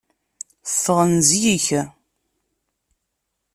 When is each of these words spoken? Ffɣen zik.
Ffɣen 0.73 1.13
zik. 1.29 1.65